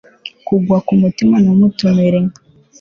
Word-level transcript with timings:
Kugwa 0.47 0.77
kumutima 0.87 1.35
ntumutumire 1.43 2.19